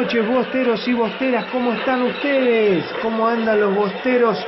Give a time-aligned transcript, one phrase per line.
[0.00, 2.86] Noches, bosteros y bosteras, ¿cómo están ustedes?
[3.02, 4.38] ¿Cómo andan los bosteros?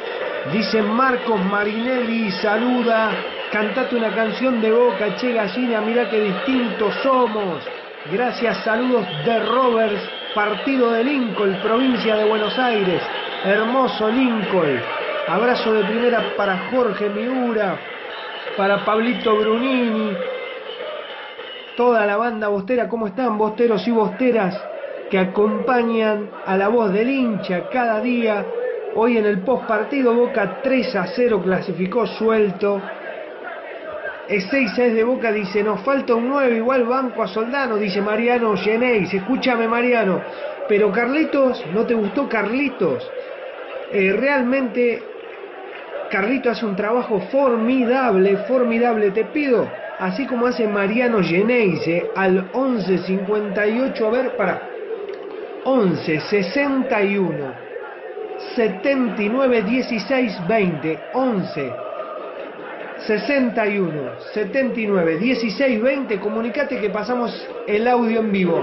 [0.51, 3.11] Dice Marcos Marinelli, saluda,
[3.53, 7.63] cantate una canción de boca, che gallina, mirá qué distintos somos.
[8.11, 10.01] Gracias, saludos de Roberts,
[10.35, 13.03] partido de Lincoln, provincia de Buenos Aires,
[13.45, 14.81] hermoso Lincoln.
[15.29, 17.79] Abrazo de primera para Jorge Miura,
[18.57, 20.17] para Pablito Brunini,
[21.77, 24.72] toda la banda bostera, ¿cómo están bosteros y bosteras
[25.13, 28.47] que acompañan a la voz del hincha cada día?
[28.95, 32.81] Hoy en el post partido Boca 3 a 0 clasificó suelto.
[34.27, 38.01] Es 6 es de Boca, dice, nos falta un 9, igual banco a Soldano, dice
[38.01, 39.13] Mariano Genéis.
[39.13, 40.23] Escúchame Mariano,
[40.67, 43.07] pero Carlitos, ¿no te gustó Carlitos?
[43.93, 45.03] Eh, realmente
[46.11, 49.11] Carlitos hace un trabajo formidable, formidable.
[49.11, 49.69] Te pido
[49.99, 54.72] así como hace Mariano Geneise al 11 58, a ver, para
[55.65, 57.55] 11 61
[58.55, 61.73] 79 16 20 11
[63.07, 68.63] 61 79 16 20 comunicate que pasamos el audio en vivo.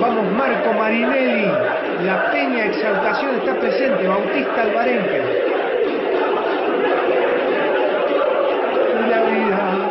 [0.00, 5.20] Vamos Marco Marinelli la Peña Exaltación está presente Bautista Alvarenque.
[9.10, 9.87] La vida.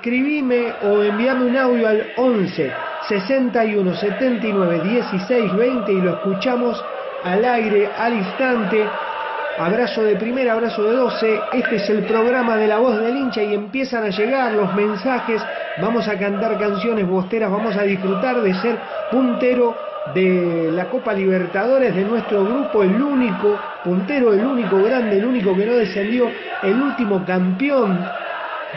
[0.00, 2.72] Escribime o envíame un audio al 11
[3.06, 6.82] 61 79 16 20 y lo escuchamos
[7.22, 8.82] al aire, al instante.
[9.58, 11.40] Abrazo de primera, abrazo de 12.
[11.52, 15.42] Este es el programa de la voz del hincha y empiezan a llegar los mensajes.
[15.82, 18.78] Vamos a cantar canciones bosteras, vamos a disfrutar de ser
[19.10, 19.76] puntero
[20.14, 25.54] de la Copa Libertadores de nuestro grupo, el único puntero, el único grande, el único
[25.54, 26.30] que no descendió,
[26.62, 27.98] el último campeón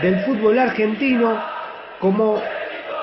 [0.01, 1.37] del fútbol argentino,
[1.99, 2.41] como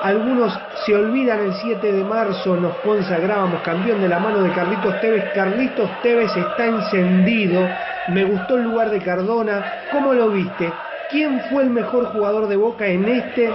[0.01, 4.99] Algunos se olvidan el 7 de marzo, nos consagrábamos campeón de la mano de Carlitos
[4.99, 5.25] Tevez.
[5.31, 7.69] Carlitos Tevez está encendido.
[8.07, 9.63] Me gustó el lugar de Cardona.
[9.91, 10.73] ¿Cómo lo viste?
[11.11, 13.53] ¿Quién fue el mejor jugador de Boca en este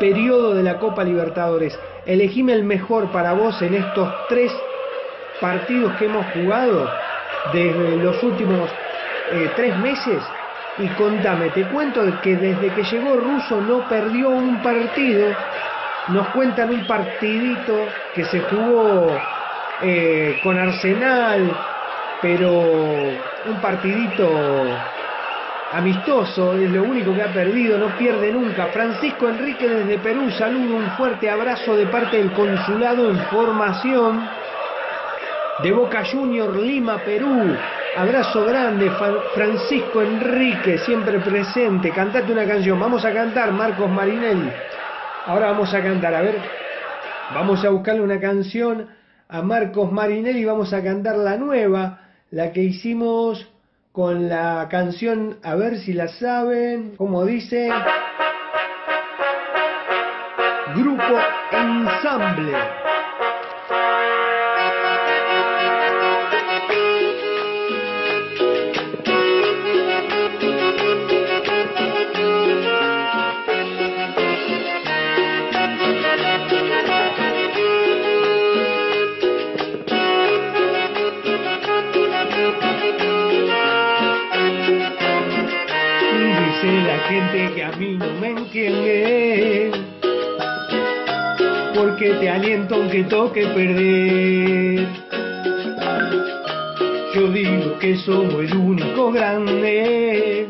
[0.00, 1.78] periodo de la Copa Libertadores?
[2.06, 4.52] Elegime el mejor para vos en estos tres
[5.40, 6.90] partidos que hemos jugado
[7.52, 8.68] desde los últimos
[9.30, 10.24] eh, tres meses.
[10.78, 15.34] Y contame, te cuento que desde que llegó Russo no perdió un partido.
[16.08, 19.14] Nos cuentan un partidito que se jugó
[19.82, 21.54] eh, con Arsenal,
[22.22, 24.28] pero un partidito
[25.72, 28.66] amistoso, es lo único que ha perdido, no pierde nunca.
[28.66, 34.28] Francisco Enrique desde Perú, saludo, un fuerte abrazo de parte del consulado en formación
[35.62, 37.56] de Boca Junior Lima, Perú.
[37.94, 38.90] Abrazo grande,
[39.34, 41.90] Francisco Enrique, siempre presente.
[41.90, 44.50] Cantate una canción, vamos a cantar, Marcos Marinelli.
[45.26, 46.36] Ahora vamos a cantar, a ver,
[47.34, 48.88] vamos a buscarle una canción
[49.28, 52.00] a Marcos Marinelli, vamos a cantar la nueva,
[52.30, 53.46] la que hicimos
[53.92, 57.70] con la canción, a ver si la saben, como dice,
[60.74, 61.20] Grupo
[61.52, 62.91] Ensamble.
[88.52, 89.70] Me entiende.
[91.74, 94.86] Porque te aliento aunque toque perder.
[97.14, 100.48] Yo digo que somos el único grande.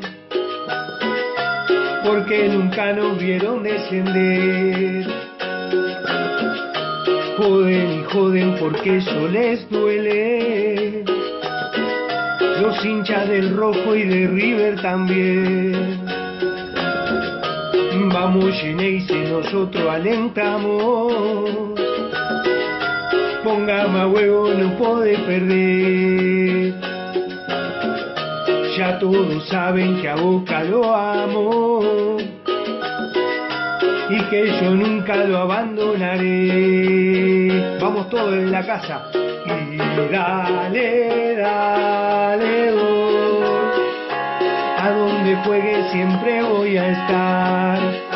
[2.04, 5.06] Porque nunca nos vieron descender.
[7.38, 11.04] Joden y joden porque eso les duele.
[12.60, 16.01] Los hinchas del rojo y de River también.
[18.24, 21.12] Vamos si nosotros alentamos.
[23.42, 26.74] Ponga más huevo, no puede perder.
[28.78, 32.16] Ya todos saben que a Boca lo amo
[34.08, 36.28] y que yo nunca lo abandonaré.
[37.80, 39.10] Vamos todos en la casa
[39.46, 39.76] y
[40.12, 42.70] dale, dale,
[44.78, 48.11] A donde juegue siempre voy a estar.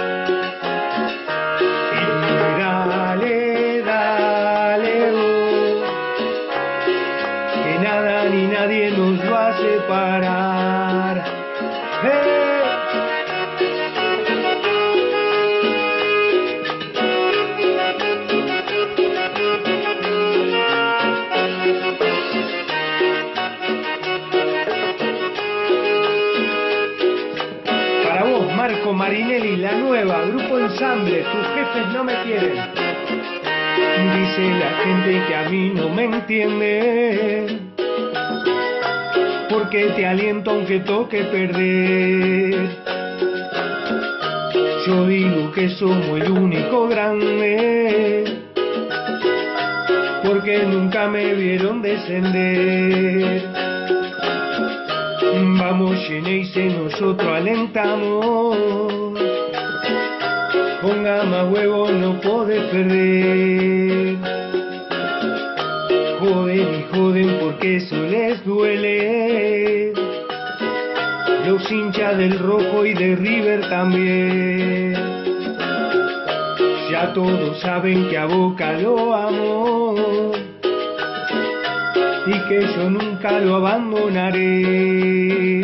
[34.14, 37.66] Dice la gente que a mí no me entiende
[39.48, 42.68] porque te aliento aunque toque perder.
[44.86, 48.24] Yo digo que somos el único grande,
[50.24, 53.42] porque nunca me vieron descender.
[55.58, 59.16] Vamos, Geneise, nosotros alentamos.
[60.86, 64.18] Ponga más huevo, no podés perder.
[66.20, 69.92] Joden y joden porque eso les duele.
[71.44, 74.94] Los hinchas del rojo y de River también.
[76.92, 80.32] Ya todos saben que a Boca lo amo
[82.26, 85.62] y que yo nunca lo abandonaré.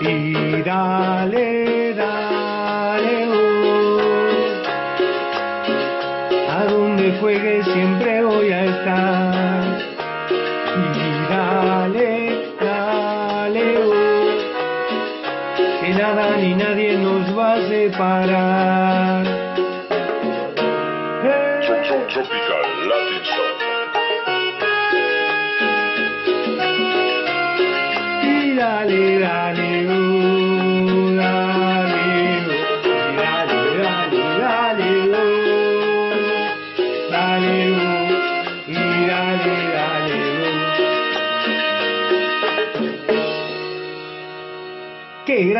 [0.00, 1.65] Y dale,
[7.20, 9.64] juegue siempre voy a estar.
[10.76, 13.94] Y dale, dale, oh,
[15.80, 18.85] que nada ni nadie nos va a separar.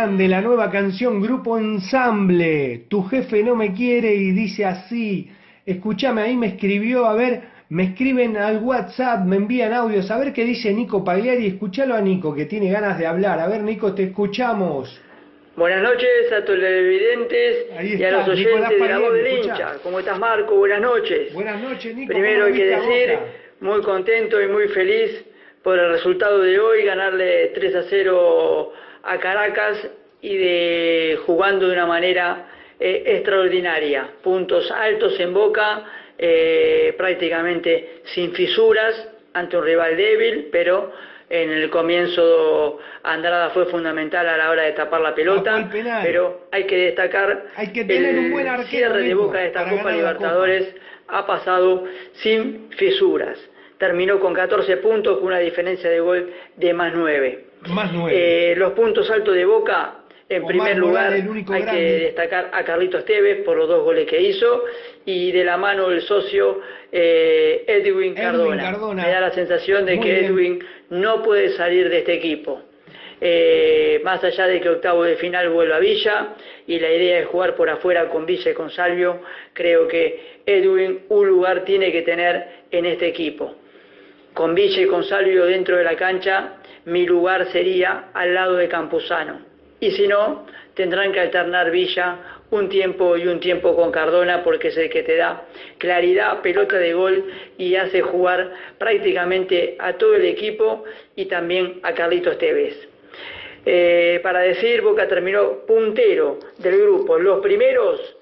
[0.06, 2.84] Grande la nueva canción Grupo Ensamble.
[2.88, 5.28] Tu jefe no me quiere y dice así.
[5.64, 10.32] Escúchame, ahí me escribió, a ver, me escriben al WhatsApp, me envían audios, a ver
[10.32, 11.48] qué dice Nico Pagliari.
[11.48, 13.40] Escúchalo a Nico, que tiene ganas de hablar.
[13.40, 14.96] A ver, Nico, te escuchamos.
[15.56, 19.38] Buenas noches a todos los televidentes y a los Nicolás oyentes de la voz del
[19.38, 19.72] hincha.
[19.82, 20.54] ¿Cómo estás, Marco?
[20.54, 21.32] Buenas noches.
[21.32, 22.12] Buenas noches, Nico.
[22.12, 23.26] Primero ¿cómo hay que decir, Boca?
[23.58, 25.24] muy contento y muy feliz
[25.64, 28.72] por el resultado de hoy, ganarle 3 a 0
[29.06, 29.88] a Caracas
[30.20, 32.46] y de jugando de una manera
[32.78, 34.08] eh, extraordinaria.
[34.22, 35.84] Puntos altos en Boca,
[36.18, 40.92] eh, prácticamente sin fisuras ante un rival débil, pero
[41.28, 45.68] en el comienzo Andrada fue fundamental a la hora de tapar la pelota,
[46.02, 49.68] pero hay que destacar Hay que tener el un buen cierre de Boca de esta
[49.68, 50.74] Copa Libertadores
[51.08, 51.84] ha pasado
[52.14, 53.38] sin fisuras.
[53.78, 57.45] Terminó con 14 puntos con una diferencia de gol de más 9.
[57.68, 58.52] Más nueve.
[58.52, 59.94] Eh, los puntos altos de Boca,
[60.28, 61.72] en Omar primer lugar, Morales, hay grande.
[61.72, 64.64] que destacar a Carlitos Tevez por los dos goles que hizo
[65.04, 68.62] y de la mano el socio eh, Edwin, Edwin Cardona.
[68.62, 69.02] Cardona.
[69.04, 70.24] Me da la sensación de Muy que bien.
[70.24, 72.62] Edwin no puede salir de este equipo.
[73.20, 76.34] Eh, más allá de que octavo de final vuelva a Villa
[76.66, 79.20] y la idea es jugar por afuera con Villa y con Salvio,
[79.54, 83.54] creo que Edwin un lugar tiene que tener en este equipo.
[84.34, 86.55] Con Villa y con Salvio dentro de la cancha,
[86.86, 89.40] mi lugar sería al lado de Campuzano.
[89.78, 92.18] Y si no, tendrán que alternar Villa
[92.50, 95.44] un tiempo y un tiempo con Cardona porque es el que te da
[95.78, 97.24] claridad, pelota de gol
[97.58, 100.84] y hace jugar prácticamente a todo el equipo
[101.16, 102.88] y también a Carlitos Tevez.
[103.64, 107.18] Eh, para decir, Boca terminó puntero del grupo.
[107.18, 108.16] Los primeros,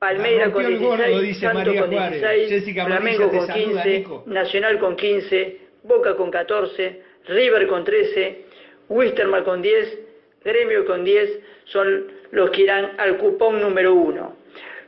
[0.00, 2.20] Palmeira La con rompió el gordo, 16, dice Santos María con Juárez.
[2.20, 4.24] 16, Jessica Flamengo con saluda, 15, Nico.
[4.26, 8.44] Nacional con 15, Boca con 14, River con 13,
[8.88, 9.98] Wisterman con 10,
[10.44, 14.36] Gremio con 10, son los que irán al cupón número 1.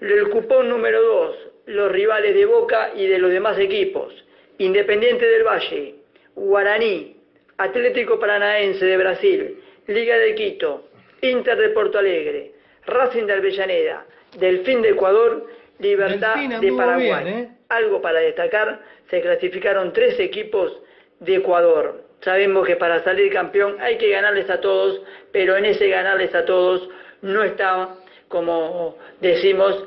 [0.00, 4.12] El cupón número 2, los rivales de Boca y de los demás equipos.
[4.59, 5.94] Independiente del Valle,
[6.35, 7.16] Guaraní,
[7.59, 10.88] Atlético Paranaense de Brasil, Liga de Quito,
[11.23, 12.52] Inter de Porto Alegre,
[12.87, 14.06] Racing de Avellaneda,
[14.38, 15.47] Delfín de Ecuador,
[15.78, 17.25] Libertad de Paraguay.
[17.25, 17.56] bien, ¿eh?
[17.68, 20.80] Algo para destacar, se clasificaron tres equipos
[21.20, 22.10] de Ecuador.
[22.20, 25.00] Sabemos que para salir campeón hay que ganarles a todos,
[25.32, 26.88] pero en ese ganarles a todos
[27.22, 27.90] no estaban,
[28.28, 29.84] como decimos,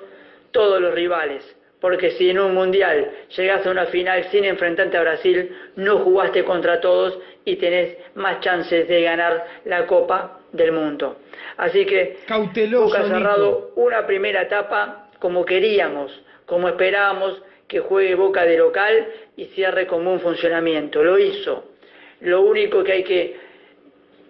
[0.51, 1.43] todos los rivales.
[1.79, 6.45] Porque si en un mundial llegas a una final sin enfrentarte a Brasil, no jugaste
[6.45, 11.17] contra todos y tenés más chances de ganar la Copa del Mundo.
[11.57, 18.45] Así que Cauteloso, Boca cerrado una primera etapa como queríamos, como esperábamos que juegue Boca
[18.45, 21.03] de local y cierre con un funcionamiento.
[21.03, 21.72] Lo hizo.
[22.23, 23.37] Lo único que hay que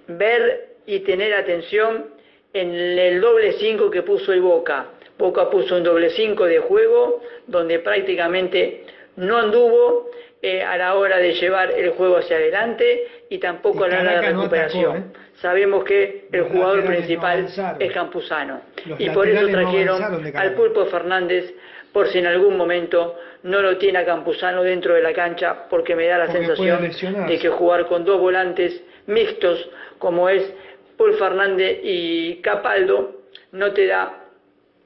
[0.08, 2.06] ver y tener atención
[2.54, 4.88] en el doble 5 que puso el Boca.
[5.18, 8.84] Boca puso un doble 5 de juego donde prácticamente
[9.16, 10.10] no anduvo
[10.42, 14.02] eh, a la hora de llevar el juego hacia adelante y tampoco Y a la
[14.02, 14.98] hora de Caracas no atacó, recuperación.
[14.98, 15.04] ¿eh?
[15.36, 17.48] Sabemos que el Los jugador no principal
[17.80, 20.54] es Campuzano Los y por eso no trajeron al.
[20.54, 21.54] Pulpo Fernández
[21.92, 25.96] por si en algún momento no lo tiene a Campuzano dentro de la cancha porque
[25.96, 29.70] me da la Porque sensación de que jugar con dos volantes mixtos
[30.00, 30.54] como es
[30.98, 33.22] Paul Fernández y Capaldo
[33.52, 34.26] no te da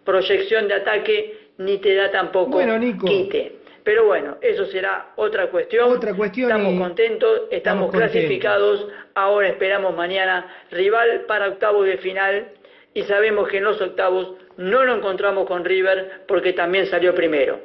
[0.03, 3.05] proyección de ataque ni te da tampoco Bueno, Nico.
[3.05, 3.53] quite.
[3.83, 5.89] Pero bueno, eso será otra cuestión.
[5.89, 8.11] Otra cuestión Estamos contentos, estamos, estamos contentos.
[8.11, 8.87] clasificados.
[9.15, 12.49] Ahora esperamos mañana rival para octavos de final
[12.93, 17.61] y sabemos que en los octavos no lo encontramos con River porque también salió primero.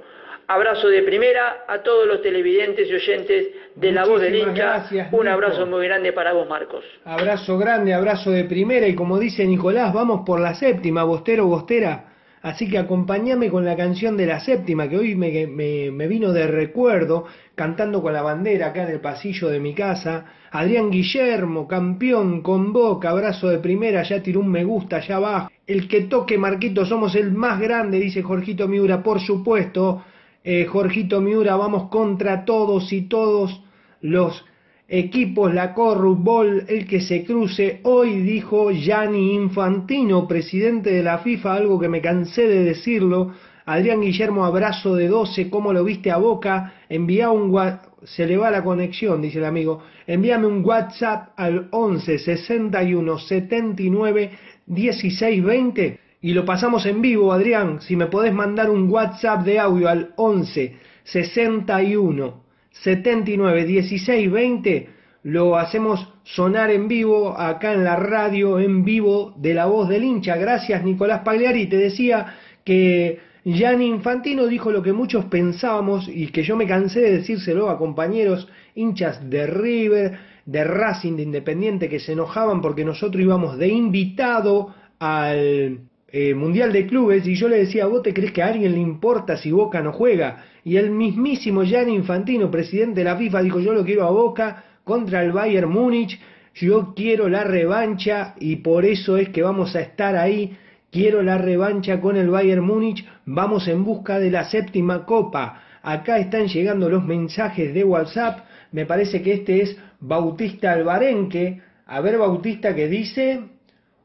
[0.48, 4.52] Abrazo de primera a todos los televidentes y oyentes de La Voz del Hincha.
[4.52, 6.84] gracias, Un abrazo muy grande para vos, Marcos.
[7.04, 12.08] Abrazo grande, abrazo de primera y como dice Nicolás, vamos por la séptima, Bostero, Bostera.
[12.42, 16.32] Así que acompáñame con la canción de la séptima que hoy me, me- me vino
[16.32, 20.24] de recuerdo, cantando con la bandera acá en el pasillo de mi casa.
[20.50, 25.50] Adrián Guillermo, campeón con boca, abrazo de primera, ya tiró un me gusta allá abajo.
[25.68, 30.02] El que toque Marquito, somos el más grande, dice Jorgito Miura, por supuesto.
[30.44, 33.62] Eh, Jorgito Miura, vamos contra todos y todos
[34.00, 34.44] los
[34.88, 37.80] equipos, la Corrupbol, el que se cruce.
[37.84, 43.32] Hoy dijo Gianni Infantino, presidente de la FIFA, algo que me cansé de decirlo.
[43.66, 46.74] Adrián Guillermo, abrazo de 12, ¿cómo lo viste a Boca?
[46.88, 47.56] Envía un
[48.02, 49.84] se le va la conexión, dice el amigo.
[50.08, 54.30] Envíame un WhatsApp al 11 61 79
[54.66, 57.80] 16 20 y lo pasamos en vivo, Adrián.
[57.80, 64.88] Si me podés mandar un WhatsApp de audio al 11 61 79 16 20,
[65.24, 70.04] lo hacemos sonar en vivo acá en la radio, en vivo de la voz del
[70.04, 70.36] hincha.
[70.36, 71.66] Gracias Nicolás Pagliari.
[71.66, 77.00] Te decía que Gianni Infantino dijo lo que muchos pensábamos y que yo me cansé
[77.00, 82.84] de decírselo a compañeros hinchas de River, de Racing, de Independiente, que se enojaban porque
[82.84, 85.80] nosotros íbamos de invitado al
[86.12, 88.80] eh, Mundial de Clubes y yo le decía, ¿vos te crees que a alguien le
[88.80, 90.44] importa si Boca no juega?
[90.62, 94.64] Y el mismísimo Gianni Infantino, presidente de la FIFA, dijo, yo lo quiero a Boca
[94.84, 96.20] contra el Bayern Múnich,
[96.54, 100.56] yo quiero la revancha y por eso es que vamos a estar ahí
[100.92, 103.02] Quiero la revancha con el Bayern Múnich.
[103.24, 105.62] Vamos en busca de la séptima copa.
[105.82, 108.40] Acá están llegando los mensajes de WhatsApp.
[108.72, 111.62] Me parece que este es Bautista Albarenque.
[111.86, 113.40] A ver, Bautista, ¿qué dice?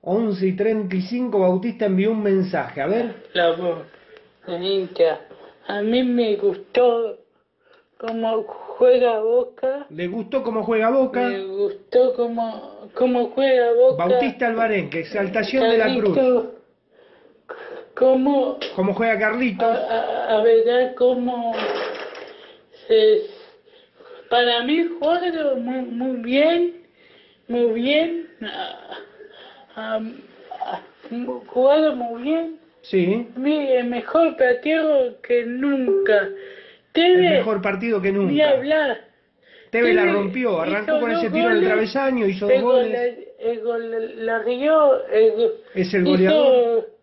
[0.09, 2.79] 11 y 35, Bautista envió un mensaje.
[2.79, 3.13] A ver.
[3.33, 3.79] La voz,
[4.47, 5.19] hincha.
[5.67, 7.17] A mí me gustó
[7.97, 9.85] cómo juega Boca.
[9.89, 11.27] ¿Le gustó cómo juega Boca?
[11.27, 14.05] Me gustó cómo, cómo juega Boca.
[14.05, 16.17] Bautista Albarenque, exaltación de la cruz.
[17.93, 19.65] ¿Cómo, ¿Cómo juega Carlito?
[19.65, 21.53] A, ver, cómo
[22.87, 23.23] se,
[24.29, 26.83] para mí juega muy, muy bien,
[27.49, 28.29] muy bien,
[31.48, 32.60] juega muy bien.
[32.81, 33.27] Sí.
[33.36, 36.29] El mejor partido que nunca.
[36.93, 38.31] el mejor partido que nunca.
[38.31, 39.07] Ni hablar.
[39.69, 43.17] Teve la rompió, arrancó con ese tiro en el travesaño, hizo dos goles.
[43.39, 45.05] El gol, la rió,
[45.75, 46.96] es el goleador Hizo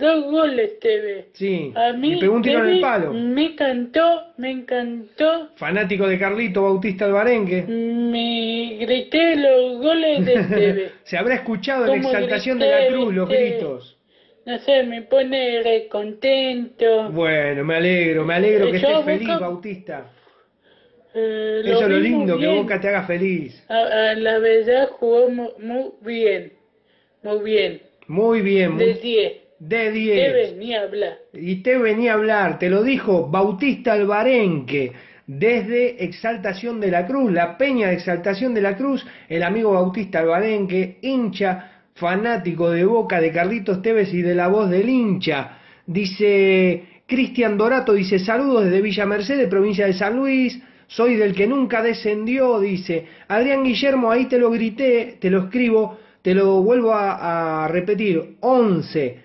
[0.00, 1.28] dos goles TV.
[1.32, 1.72] Sí.
[1.76, 3.12] A mí pegó un tiro en el palo.
[3.12, 5.50] Me encantó, me encantó.
[5.56, 7.62] Fanático de Carlito Bautista Albarenque.
[7.62, 10.90] Me grité los goles de TV.
[11.04, 13.98] Se habrá escuchado en Exaltación de la Cruz los gritos.
[14.44, 17.10] No sé, me pone re contento.
[17.10, 20.10] Bueno, me alegro, me alegro que estés feliz, Bautista.
[21.14, 23.64] Eh, Eso es lo lindo, que Boca te haga feliz.
[23.68, 26.52] A, la verdad jugó muy bien,
[27.22, 27.82] muy bien.
[28.08, 28.76] Muy bien.
[28.78, 29.32] De 10.
[29.58, 30.16] De 10.
[30.16, 31.18] Te venía a hablar.
[31.32, 34.92] Y te venía a hablar, te lo dijo Bautista Albarenque,
[35.26, 40.20] desde Exaltación de la Cruz, la peña de Exaltación de la Cruz, el amigo Bautista
[40.20, 45.58] Albarenque, hincha, fanático de Boca, de Carlitos Tevez y de la voz del hincha.
[45.86, 50.60] Dice Cristian Dorato, dice saludos desde Villa Mercedes, provincia de San Luis.
[50.88, 53.06] Soy del que nunca descendió, dice.
[53.26, 59.20] Adrián Guillermo, ahí te lo grité, te lo escribo te lo vuelvo a, repetir, 11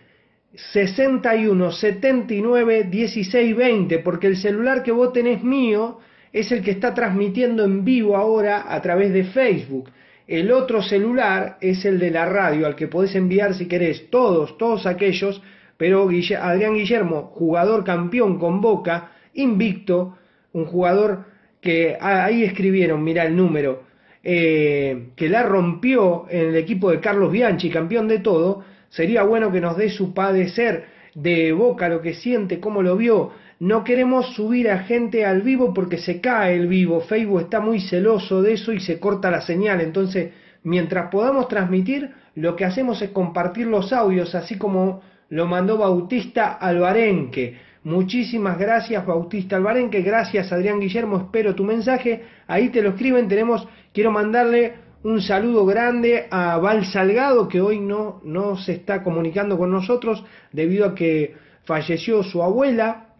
[0.53, 5.97] 61 79 16 20, porque el celular que vos tenés mío
[6.31, 9.89] es el que está transmitiendo en vivo ahora a través de Facebook.
[10.27, 14.59] El otro celular es el de la radio, al que podés enviar si querés todos,
[14.59, 15.41] todos aquellos,
[15.77, 20.19] pero Adrián Guillermo, jugador campeón con Boca, invicto,
[20.53, 21.25] un jugador
[21.61, 23.89] que ah, ahí escribieron, mira el número,
[24.23, 29.51] eh, que la rompió en el equipo de Carlos Bianchi, campeón de todo, sería bueno
[29.51, 33.31] que nos dé su padecer de boca, lo que siente, cómo lo vio.
[33.59, 37.01] No queremos subir a gente al vivo porque se cae el vivo.
[37.01, 39.81] Facebook está muy celoso de eso y se corta la señal.
[39.81, 40.31] Entonces,
[40.63, 46.53] mientras podamos transmitir, lo que hacemos es compartir los audios, así como lo mandó Bautista
[46.53, 47.57] Albarenque.
[47.83, 52.23] Muchísimas gracias Bautista Albarenque, gracias Adrián Guillermo, espero tu mensaje.
[52.47, 57.81] Ahí te lo escriben, tenemos Quiero mandarle un saludo grande a Val Salgado, que hoy
[57.81, 60.23] no, no se está comunicando con nosotros
[60.53, 63.15] debido a que falleció su abuela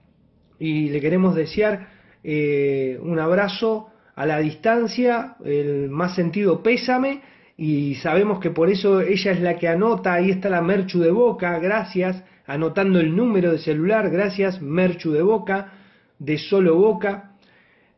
[0.60, 1.90] y le queremos desear
[2.24, 7.22] eh, un abrazo a la distancia, el más sentido pésame
[7.58, 11.12] y sabemos que por eso ella es la que anota, ahí está la Merchu de
[11.12, 15.74] Boca, gracias, anotando el número de celular, gracias Merchu de Boca,
[16.18, 17.31] de Solo Boca.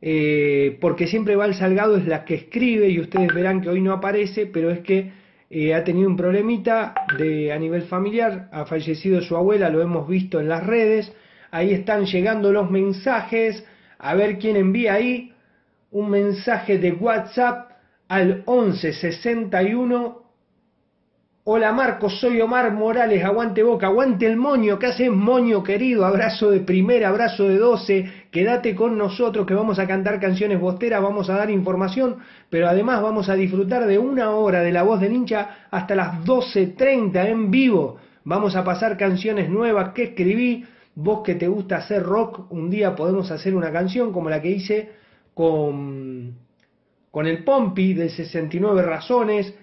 [0.06, 3.94] Eh, porque siempre Val Salgado es la que escribe y ustedes verán que hoy no
[3.94, 5.14] aparece, pero es que
[5.50, 10.06] eh, ha tenido un problemita de, a nivel familiar, ha fallecido su abuela, lo hemos
[10.06, 11.14] visto en las redes,
[11.52, 13.66] ahí están llegando los mensajes,
[13.98, 15.32] a ver quién envía ahí
[15.92, 17.72] un mensaje de WhatsApp
[18.10, 20.23] al 11 61
[21.46, 26.06] Hola Marcos, soy Omar Morales, aguante boca, aguante el moño, ¿qué haces moño querido?
[26.06, 31.04] Abrazo de primera, abrazo de doce, quédate con nosotros que vamos a cantar canciones bosteras,
[31.04, 35.02] vamos a dar información, pero además vamos a disfrutar de una hora de la voz
[35.02, 37.98] del hincha hasta las 12.30 en vivo.
[38.24, 40.64] Vamos a pasar canciones nuevas que escribí,
[40.96, 44.50] vos que te gusta hacer rock, un día podemos hacer una canción como la que
[44.50, 44.92] hice
[45.34, 46.38] con,
[47.12, 49.54] con el Pompi de 69 razones,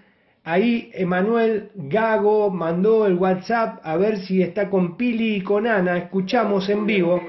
[0.45, 5.99] Ahí Emanuel Gago mandó el WhatsApp a ver si está con Pili y con Ana.
[5.99, 7.23] Escuchamos en vivo.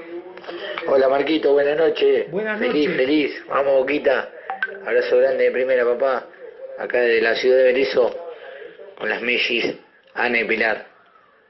[0.88, 2.30] Hola Marquito, buenas noches.
[2.30, 2.96] Buenas feliz, noches.
[2.96, 4.30] Feliz, Vamos Boquita.
[4.86, 6.26] Abrazo grande de primera, papá.
[6.78, 8.14] Acá de la ciudad de Berizo,
[8.98, 9.74] con las mellis,
[10.14, 10.86] Ana y Pilar.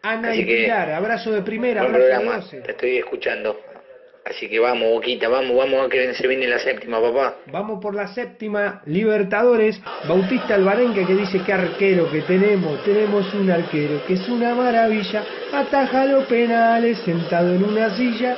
[0.03, 3.57] Ana Así y Pilar, abrazo de primera, Buen abrazo programa, te estoy escuchando.
[4.24, 7.38] Así que vamos, Boquita, vamos, vamos a que se viene la séptima, papá.
[7.46, 9.80] Vamos por la séptima Libertadores.
[10.06, 12.85] Bautista Albarenque que dice que arquero que tenemos.
[12.85, 15.24] Tenemos un arquero que es una maravilla.
[15.52, 18.37] Ataja los penales sentado en una silla.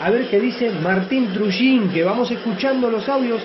[0.00, 3.42] A ver qué dice Martín Trullín, que vamos escuchando los audios.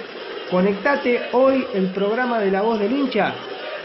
[0.49, 3.33] Conectate hoy el programa de La Voz del Hincha.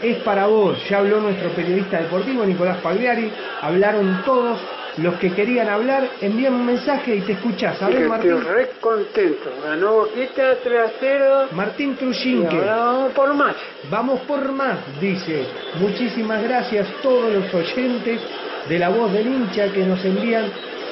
[0.01, 0.77] Es para vos.
[0.89, 3.29] Ya habló nuestro periodista deportivo Nicolás Pagliari.
[3.61, 4.59] Hablaron todos.
[4.97, 7.81] Los que querían hablar, envían un mensaje y te escuchás.
[7.81, 8.41] A ver, Estoy Martín.
[8.43, 9.49] re contento.
[9.63, 11.47] Ganó Boquita 3 a 0.
[11.53, 12.57] Martín Trujinque.
[12.59, 13.55] vamos por más.
[13.89, 15.45] Vamos por más, dice.
[15.79, 18.19] Muchísimas gracias a todos los oyentes
[18.67, 20.51] de la voz del hincha que nos envían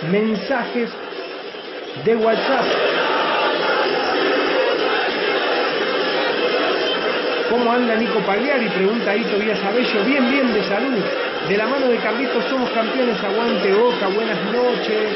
[0.09, 0.89] mensajes
[2.05, 2.65] de WhatsApp.
[7.49, 8.69] ¿Cómo anda Nico Pagliari?
[8.69, 10.03] Pregunta ahí Tobías Abello.
[10.05, 11.03] Bien, bien, de salud.
[11.49, 13.21] De la mano de Carlitos somos campeones.
[13.23, 14.07] Aguante Boca.
[14.07, 15.09] Buenas noches.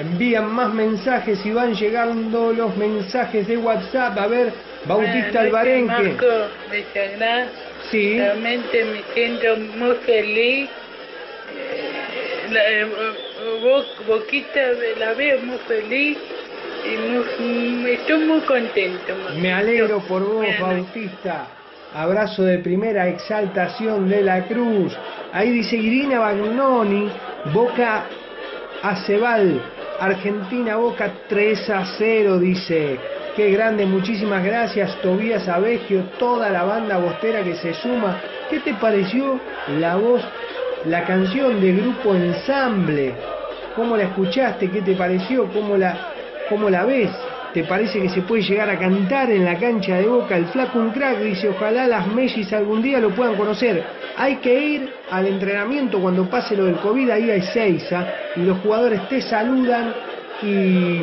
[0.00, 4.18] Envían más mensajes y van llegando los mensajes de WhatsApp.
[4.18, 4.52] A ver,
[4.86, 5.86] Bautista Albarenque.
[5.92, 6.26] Marco
[6.70, 7.48] de Chagrán.
[7.90, 8.18] Sí.
[8.18, 10.68] Realmente me siento muy feliz.
[11.56, 12.86] Eh, La, eh,
[13.62, 14.60] Bo- Boquita
[14.98, 16.18] la veo muy feliz
[16.84, 19.14] estoy muy contento.
[19.40, 20.46] Me alegro por vos.
[20.60, 21.46] Bautista.
[21.94, 24.96] Abrazo de primera exaltación de la cruz.
[25.32, 27.08] Ahí dice Irina Bagnoni,
[27.52, 28.04] Boca
[28.82, 29.62] Aceval,
[30.00, 32.98] Argentina Boca 3 a 0, dice.
[33.36, 38.20] Qué grande, muchísimas gracias, Tobías Abegio, toda la banda bostera que se suma.
[38.48, 39.40] ¿Qué te pareció
[39.80, 40.22] la voz,
[40.86, 43.14] la canción de grupo ensamble?
[43.74, 44.70] ¿Cómo la escuchaste?
[44.70, 45.48] ¿Qué te pareció?
[45.52, 46.13] ¿Cómo la,
[46.48, 47.10] cómo la ves?
[47.52, 50.36] ¿Te parece que se puede llegar a cantar en la cancha de Boca?
[50.36, 53.84] El flaco un crack dice, ojalá las Mellis algún día lo puedan conocer.
[54.16, 58.06] Hay que ir al entrenamiento cuando pase lo del COVID, ahí hay seis, ¿ah?
[58.34, 59.94] y los jugadores te saludan
[60.42, 61.02] y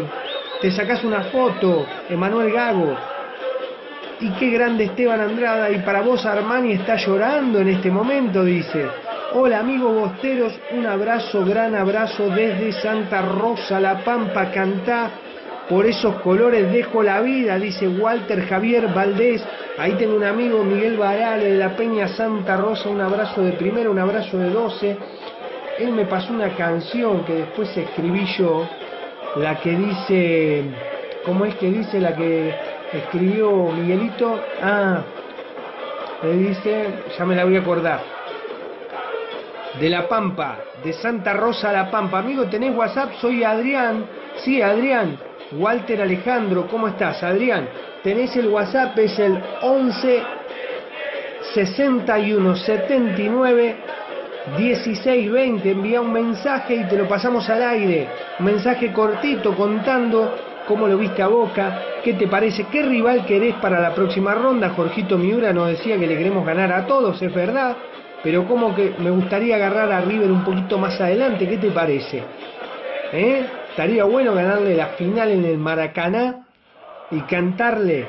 [0.62, 2.98] te sacas una foto, Emanuel Gago.
[4.20, 8.88] Y qué grande Esteban Andrada, y para vos Armani está llorando en este momento, dice.
[9.34, 15.10] Hola amigos bosteros, un abrazo, gran abrazo desde Santa Rosa, La Pampa, cantá.
[15.72, 19.42] Por esos colores dejo la vida, dice Walter Javier Valdés.
[19.78, 23.90] Ahí tengo un amigo, Miguel Varale de la Peña Santa Rosa, un abrazo de primero,
[23.90, 24.98] un abrazo de 12.
[25.80, 28.68] Él me pasó una canción que después escribí yo,
[29.38, 30.66] la que dice,
[31.26, 32.54] ¿cómo es que dice la que
[32.92, 34.42] escribió Miguelito?
[34.62, 35.04] Ah,
[36.22, 36.86] le dice,
[37.18, 38.02] ya me la voy a acordar.
[39.80, 42.20] De La Pampa, de Santa Rosa La Pampa.
[42.20, 43.14] Amigo, ¿tenés WhatsApp?
[43.22, 44.06] Soy Adrián.
[44.44, 45.31] Sí, Adrián.
[45.54, 47.68] Walter Alejandro, ¿cómo estás, Adrián?
[48.04, 50.24] Tenés el WhatsApp, es el 11
[51.54, 53.76] 61 79
[54.58, 55.72] 16 20.
[55.72, 58.08] Envía un mensaje y te lo pasamos al aire.
[58.40, 60.36] Un mensaje cortito contando
[60.68, 64.70] cómo lo viste a Boca, qué te parece, qué rival querés para la próxima ronda.
[64.70, 67.76] Jorgito Miura nos decía que le queremos ganar a todos, es verdad,
[68.24, 72.24] pero como que me gustaría agarrar a River un poquito más adelante, ¿qué te parece?
[73.12, 73.46] ¿Eh?
[73.82, 76.46] Estaría bueno ganarle la final en el Maracaná
[77.10, 78.08] y cantarle.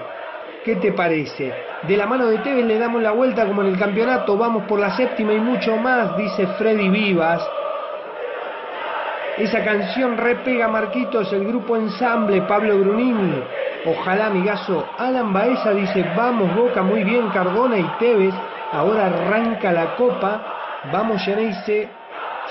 [0.66, 1.50] ¿Qué te parece?
[1.88, 4.78] De la mano de Tevez le damos la vuelta como en el campeonato, vamos por
[4.78, 7.42] la séptima y mucho más, dice Freddy Vivas.
[9.38, 13.42] Esa canción repega Marquitos, el grupo ensamble, Pablo Brunini.
[13.87, 14.87] Ojalá, amigazo.
[14.98, 18.35] Alan Baeza dice, vamos Boca, muy bien, Cardona y Tevez.
[18.72, 20.82] Ahora arranca la copa.
[20.92, 21.88] Vamos, Geneise.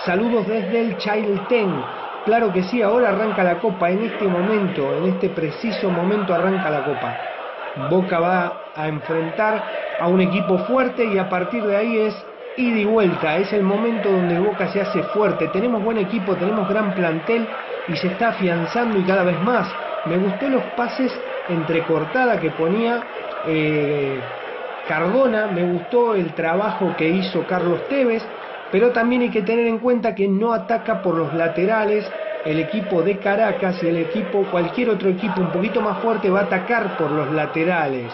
[0.06, 2.01] Saludos desde el Chailten.
[2.24, 3.92] Claro que sí, ahora arranca la copa.
[3.92, 7.28] En este momento, en este preciso momento arranca la copa.
[7.74, 9.66] Boca va a enfrentar
[9.98, 13.38] a un equipo fuerte y a partir de ahí es ida y vuelta.
[13.38, 15.48] Es el momento donde Boca se hace fuerte.
[15.48, 17.58] Tenemos buen equipo, tenemos gran plantel
[17.88, 19.76] y se está afianzando y cada vez más.
[20.04, 23.08] Me gustó los pases entrecortada que ponía
[23.42, 24.38] eh,
[24.86, 28.30] Cardona, me gustó el trabajo que hizo Carlos Tevez,
[28.72, 32.10] pero también hay que tener en cuenta que no ataca por los laterales.
[32.46, 36.40] El equipo de Caracas y el equipo, cualquier otro equipo un poquito más fuerte va
[36.40, 38.12] a atacar por los laterales.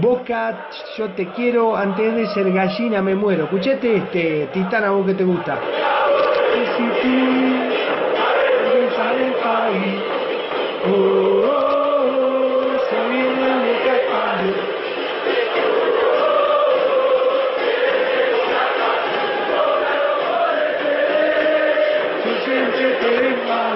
[0.00, 3.44] Boca, yo te quiero, antes de ser gallina me muero.
[3.44, 5.58] Escuchate este, Titana, vos que te gusta.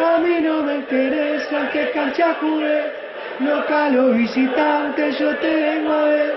[0.00, 2.92] A mí no me interesa qué cancha jugué,
[3.40, 6.34] local o visitante, yo te vengo a ver.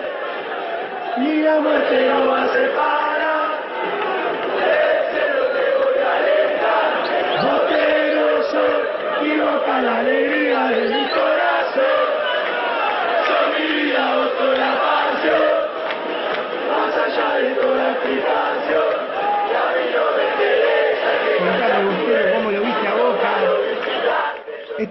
[1.18, 3.52] Ni la muerte no va a separar.
[7.44, 10.31] Botero soy y boca la alegría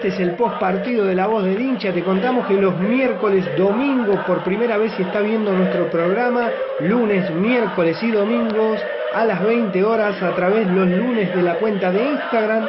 [0.00, 1.92] Este es el post partido de La Voz del Hincha.
[1.92, 6.48] Te contamos que los miércoles, domingos, por primera vez si está viendo nuestro programa,
[6.80, 8.80] lunes, miércoles y domingos
[9.12, 12.66] a las 20 horas a través los lunes de la cuenta de Instagram,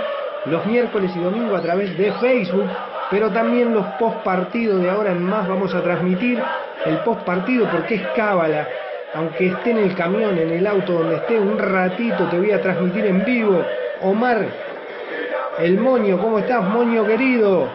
[0.47, 2.67] los miércoles y domingos a través de Facebook,
[3.09, 6.37] pero también los post partidos de ahora en más vamos a transmitir
[6.85, 8.67] el post partido porque es cábala.
[9.13, 12.61] Aunque esté en el camión, en el auto, donde esté un ratito, te voy a
[12.61, 13.63] transmitir en vivo.
[14.01, 14.70] Omar,
[15.59, 17.69] el moño, ¿cómo estás, moño querido?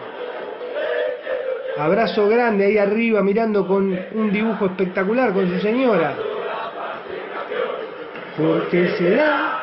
[1.77, 6.15] Abrazo grande ahí arriba mirando con un dibujo espectacular con su señora.
[8.35, 9.59] ¿Por qué será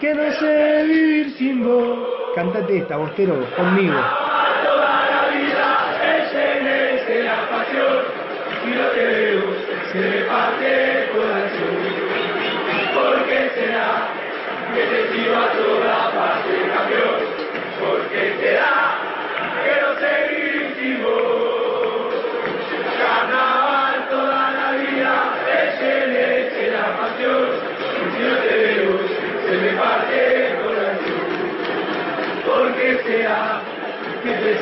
[0.00, 1.98] que no sé vivir sin vos?
[2.34, 3.94] Cantate esta, Bostero, conmigo.
[9.92, 11.76] Se me parte el corazón.
[12.94, 14.08] ¿Por qué será
[14.74, 15.16] que te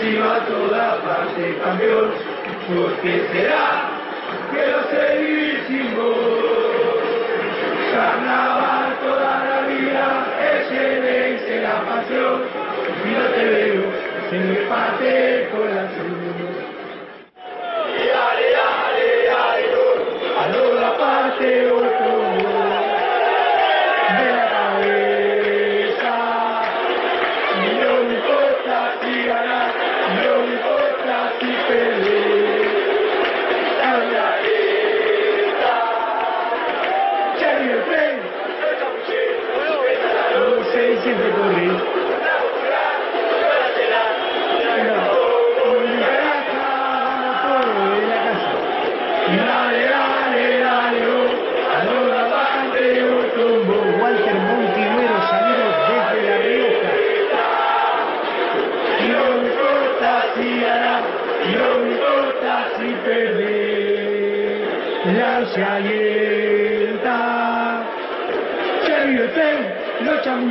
[0.01, 2.11] sigo a toda parte, campeón?
[2.69, 3.91] ¿Por qué será
[4.51, 5.05] que no sé?
[7.93, 12.43] Carnaval toda la vida, es la pasión.
[13.03, 13.85] Si no te veo,
[14.31, 16.14] se me parte el corazón.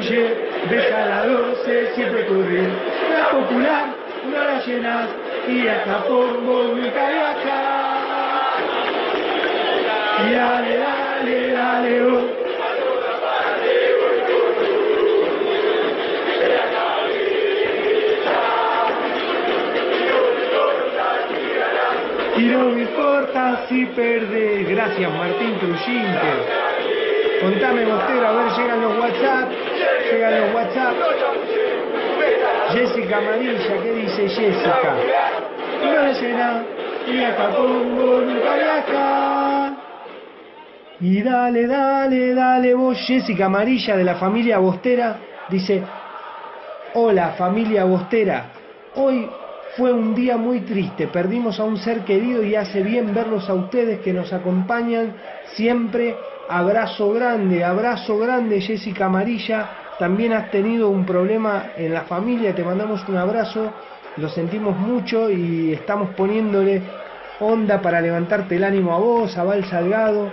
[0.09, 2.69] Deja la 12 siempre correr.
[3.09, 3.85] La popular,
[4.25, 5.09] no la llenas,
[5.47, 7.61] y hasta pongo mi caraca.
[10.27, 12.43] Y dale, dale, dale, oh.
[22.35, 24.67] Y no me importa si perdés.
[24.67, 26.63] Gracias, Martín Trujinter.
[27.41, 29.62] Contame, Bostero, a ver, llegan los WhatsApp.
[30.13, 30.93] Llegan los WhatsApp.
[32.71, 34.95] Jessica Amarilla, ¿qué dice Jessica?
[35.83, 36.13] No le
[38.21, 39.75] nunca viaja.
[40.99, 45.17] Y dale, dale, dale, vos, Jessica Amarilla de la familia Bostera,
[45.49, 45.83] dice,
[46.93, 48.51] hola familia Bostera,
[48.95, 49.27] hoy
[49.75, 53.55] fue un día muy triste, perdimos a un ser querido y hace bien verlos a
[53.55, 55.15] ustedes que nos acompañan
[55.55, 56.15] siempre.
[56.47, 62.63] Abrazo grande, abrazo grande Jessica Amarilla, también has tenido un problema en la familia, te
[62.63, 63.71] mandamos un abrazo,
[64.17, 66.81] lo sentimos mucho y estamos poniéndole
[67.39, 70.31] onda para levantarte el ánimo a vos, a Val Salgado.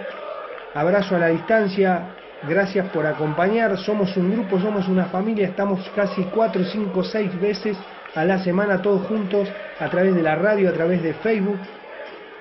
[0.74, 2.14] Abrazo a la distancia,
[2.46, 3.76] gracias por acompañar.
[3.78, 7.76] Somos un grupo, somos una familia, estamos casi 4, 5, 6 veces
[8.14, 11.58] a la semana todos juntos a través de la radio, a través de Facebook,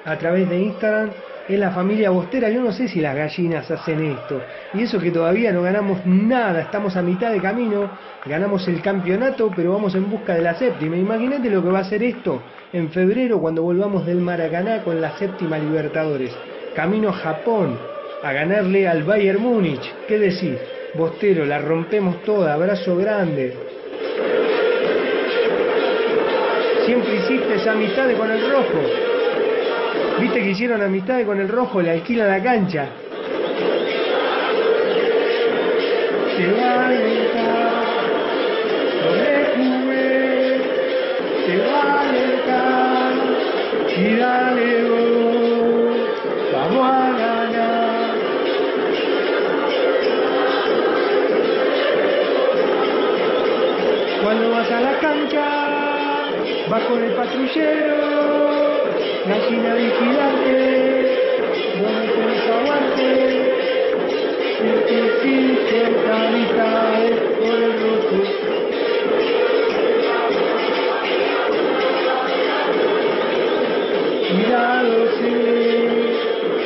[0.06, 1.12] a través de Instagram.
[1.50, 4.40] Es la familia Bostera, yo no sé si las gallinas hacen esto.
[4.76, 7.90] Y eso que todavía no ganamos nada, estamos a mitad de camino,
[8.24, 10.96] ganamos el campeonato, pero vamos en busca de la séptima.
[10.96, 15.18] Imagínate lo que va a ser esto en febrero cuando volvamos del Maracaná con la
[15.18, 16.38] séptima Libertadores.
[16.76, 17.80] Camino a Japón,
[18.22, 19.92] a ganarle al Bayern Múnich.
[20.08, 20.56] ¿Qué decís?
[20.94, 23.58] Bostero, la rompemos toda, abrazo grande.
[26.86, 29.09] Siempre hiciste amistades con el rojo.
[30.20, 32.88] Viste que hicieron amistades con el rojo, le alquilan la cancha.
[36.36, 37.72] Se va a alentar,
[39.06, 40.62] donde jugué,
[41.46, 43.14] se va a alentar,
[43.98, 45.98] y dale vos,
[46.54, 48.16] vamos a ganar.
[54.22, 55.46] Cuando vas a la cancha,
[56.70, 58.19] vas con el patrullero,
[59.30, 60.58] gallina vigilante,
[61.80, 63.08] donde tenés aguante,
[64.60, 65.78] el que existe
[66.12, 68.18] amistades por el rojo.
[74.36, 75.34] Mirado se,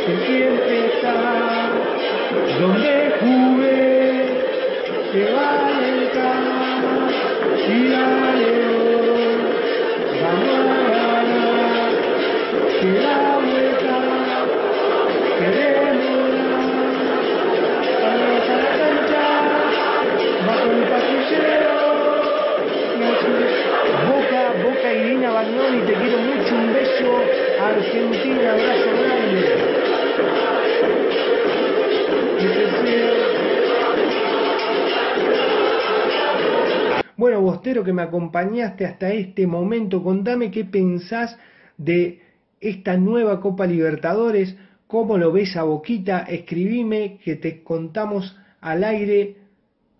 [0.05, 1.17] se siente está,
[2.61, 3.75] donde jugué,
[5.11, 6.43] se va a alentar,
[7.67, 8.72] y dale
[27.67, 29.73] Argentina, abrazo grande.
[37.15, 41.37] Bueno, Bostero, que me acompañaste hasta este momento, contame qué pensás
[41.77, 42.21] de
[42.59, 49.37] esta nueva Copa Libertadores, cómo lo ves a Boquita, escribime que te contamos al aire,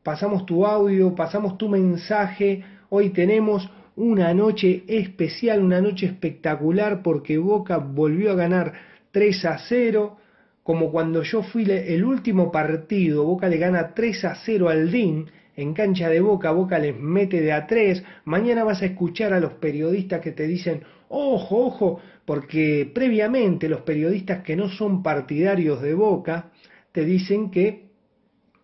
[0.03, 7.37] pasamos tu audio, pasamos tu mensaje, hoy tenemos una noche especial, una noche espectacular porque
[7.37, 8.73] Boca volvió a ganar
[9.11, 10.17] 3 a 0,
[10.63, 15.27] como cuando yo fui el último partido, Boca le gana 3 a 0 al DIN,
[15.55, 19.39] en cancha de Boca, Boca les mete de a 3, mañana vas a escuchar a
[19.39, 25.81] los periodistas que te dicen, ojo, ojo, porque previamente los periodistas que no son partidarios
[25.81, 26.51] de Boca
[26.91, 27.89] te dicen que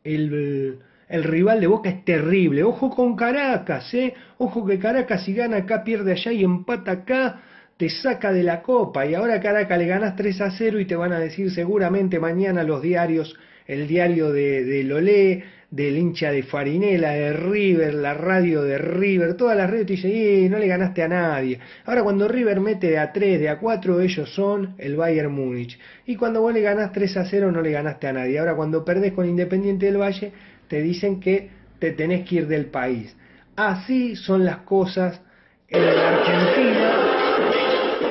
[0.04, 2.64] el, el rival de Boca es terrible.
[2.64, 4.14] Ojo con Caracas, ¿eh?
[4.38, 7.42] Ojo que Caracas si gana acá, pierde allá y empata acá,
[7.78, 9.06] te saca de la copa.
[9.06, 12.64] Y ahora Caracas le ganas 3 a 0 y te van a decir seguramente mañana
[12.64, 18.64] los diarios, el diario de, de Lolé, del hincha de Farinela, de River, la radio
[18.64, 21.60] de River, todas las redes te dicen, eh, no le ganaste a nadie.
[21.86, 25.78] Ahora cuando River mete de a 3, de a 4, ellos son el Bayern Múnich.
[26.08, 28.40] Y cuando vos le ganás 3 a 0 no le ganaste a nadie.
[28.40, 30.32] Ahora cuando perdés con Independiente del Valle,
[30.70, 33.16] te dicen que te tenés que ir del país.
[33.56, 35.22] Así son las cosas
[35.68, 36.92] en la Argentina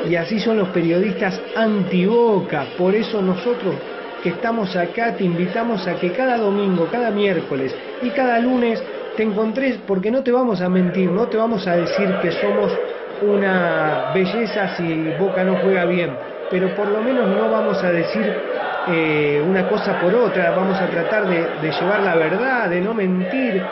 [0.08, 2.66] y así son los periodistas anti-boca.
[2.76, 3.76] Por eso nosotros
[4.22, 8.82] que estamos acá te invitamos a que cada domingo, cada miércoles y cada lunes
[9.16, 12.72] te encontres, porque no te vamos a mentir, no te vamos a decir que somos
[13.22, 16.10] una belleza si Boca no juega bien,
[16.50, 18.32] pero por lo menos no vamos a decir
[18.90, 23.62] eh, una cosa por otra, vamos a tratar de, llevar la verdad, de no mentir,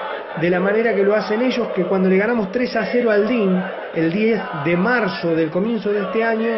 [0.40, 3.26] de la manera que lo hacen ellos, que cuando le ganamos 3 a 0 al
[3.26, 3.62] DIN,
[3.94, 6.48] el 10 de marzo del comienzo de este año,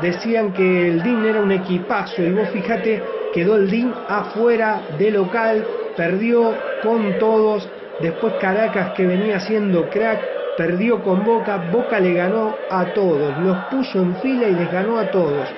[0.00, 5.10] decían que el DIN era un equipazo, y vos fíjate, quedó el DIN afuera de
[5.10, 5.64] local,
[5.96, 7.68] perdió con todos,
[8.00, 10.20] después Caracas que venía siendo crack,
[10.62, 14.96] perdió con Boca, Boca le ganó a todos, los puso en fila y les ganó
[14.96, 15.48] a todos.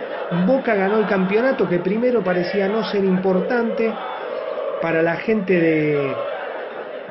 [0.46, 3.92] Boca ganó el campeonato que primero parecía no ser importante.
[4.80, 6.14] Para la gente de,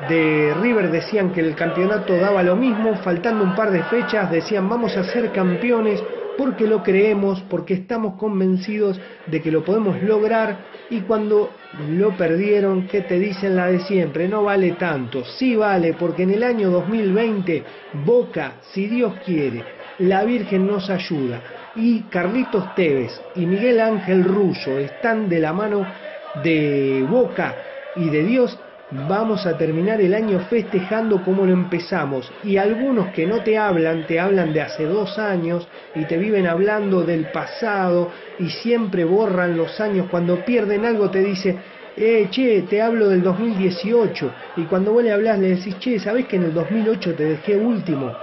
[0.08, 4.68] de River decían que el campeonato daba lo mismo, faltando un par de fechas decían
[4.68, 6.02] vamos a ser campeones
[6.36, 10.56] porque lo creemos, porque estamos convencidos de que lo podemos lograr
[10.90, 14.28] y cuando lo perdieron, ¿qué te dicen la de siempre?
[14.28, 19.66] No vale tanto, sí vale porque en el año 2020 Boca, si Dios quiere,
[19.98, 21.42] la Virgen nos ayuda
[21.74, 25.92] y Carlitos Tevez y Miguel Ángel Russo están de la mano
[26.34, 27.62] de Boca
[27.94, 32.32] y de Dios, vamos a terminar el año festejando como lo empezamos.
[32.42, 36.46] Y algunos que no te hablan, te hablan de hace dos años y te viven
[36.46, 40.06] hablando del pasado y siempre borran los años.
[40.10, 41.58] Cuando pierden algo te dice,
[41.96, 44.34] eh, che, te hablo del 2018.
[44.56, 47.56] Y cuando vos le hablas le decís, che, ¿sabés que en el 2008 te dejé
[47.56, 48.16] último?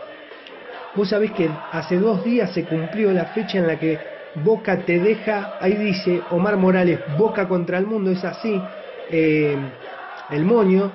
[0.93, 3.99] Vos sabés que hace dos días se cumplió la fecha en la que
[4.33, 8.69] Boca te deja, ahí dice Omar Morales, Boca contra el mundo, es así,
[9.09, 9.57] eh,
[10.31, 10.91] el moño,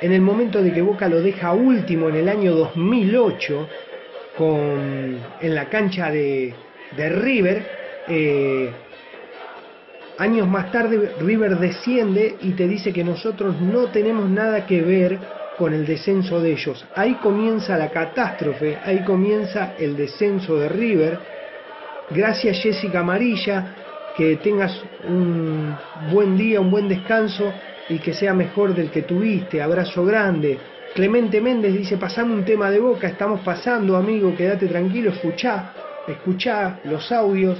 [0.00, 3.68] en el momento de que Boca lo deja último en el año 2008,
[4.36, 6.54] con, en la cancha de,
[6.96, 7.66] de River,
[8.08, 8.70] eh,
[10.18, 15.18] años más tarde River desciende y te dice que nosotros no tenemos nada que ver
[15.58, 16.86] con el descenso de ellos.
[16.94, 21.18] Ahí comienza la catástrofe, ahí comienza el descenso de River.
[22.10, 23.74] Gracias Jessica Amarilla,
[24.16, 24.78] que tengas
[25.08, 25.74] un
[26.12, 27.52] buen día, un buen descanso
[27.88, 29.62] y que sea mejor del que tuviste.
[29.62, 30.58] Abrazo grande.
[30.94, 35.72] Clemente Méndez dice, pasame un tema de boca, estamos pasando, amigo, quédate tranquilo, escuchá,
[36.08, 37.58] escuchá los audios.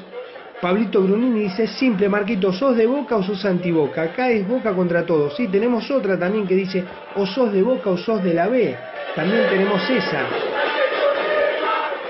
[0.60, 4.02] Pablito Brunini dice, es simple, Marquito, ¿sos de Boca o sos anti-Boca?
[4.02, 5.36] Acá es Boca contra todos.
[5.36, 6.82] Sí, tenemos otra también que dice,
[7.14, 8.74] o sos de Boca o sos de la B.
[9.14, 10.55] También tenemos esa.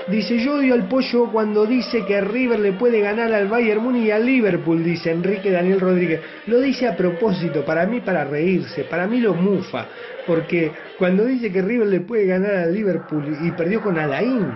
[0.07, 4.05] Dice, yo odio al pollo cuando dice que River le puede ganar al Bayern Múnich
[4.05, 6.21] y al Liverpool, dice Enrique Daniel Rodríguez.
[6.45, 9.85] Lo dice a propósito, para mí para reírse, para mí lo mufa,
[10.25, 14.47] porque cuando dice que River le puede ganar al Liverpool y perdió con Alain,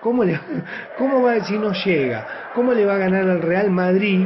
[0.00, 0.38] ¿cómo, le,
[0.96, 2.52] cómo va si no llega?
[2.54, 4.24] ¿Cómo le va a ganar al Real Madrid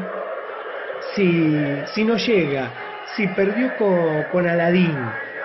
[1.15, 1.57] si,
[1.95, 2.71] si no llega?
[3.17, 4.95] Si perdió con, con Aladín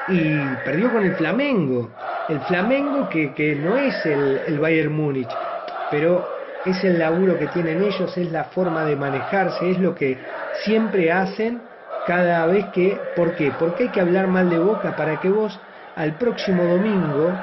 [0.10, 1.90] y perdió con el Flamengo.
[2.30, 5.30] El Flamengo que, no es el, el, Bayern Múnich,
[5.90, 6.28] pero
[6.64, 10.18] es el laburo que tienen ellos, es la forma de manejarse, es lo que
[10.64, 11.60] siempre hacen
[12.06, 13.00] cada vez que...
[13.16, 13.52] ¿Por qué?
[13.58, 15.60] Porque hay que hablar mal de Boca para que vos
[15.96, 17.34] al próximo domingo,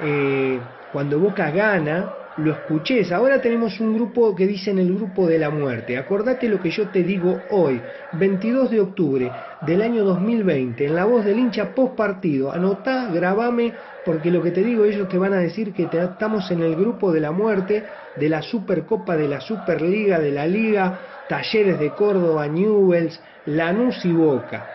[0.00, 0.58] eh,
[0.92, 3.12] cuando Boca gana, lo escuches.
[3.12, 5.96] Ahora tenemos un grupo que dicen el grupo de la muerte.
[5.96, 7.80] Acordate lo que yo te digo hoy,
[8.12, 9.30] 22 de octubre
[9.62, 12.52] del año 2020, en la voz del hincha post partido.
[12.52, 13.72] Anotá, grabame,
[14.04, 16.76] porque lo que te digo ellos te van a decir que te, estamos en el
[16.76, 21.94] grupo de la muerte, de la Supercopa, de la Superliga, de la Liga, Talleres de
[21.94, 24.68] Córdoba, Newells, Lanús y Boca.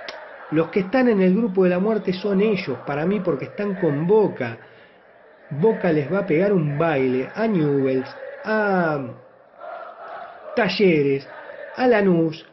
[0.49, 3.75] Los que están en el grupo de la muerte son ellos, para mí, porque están
[3.75, 4.57] con Boca.
[5.49, 9.13] Boca les va a pegar un baile a Newells, a
[10.55, 11.29] Talleres,
[11.75, 12.45] a Lanús